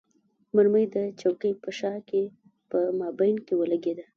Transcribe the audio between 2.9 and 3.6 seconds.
مابین کې